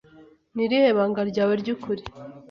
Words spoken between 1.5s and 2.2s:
ryukuri?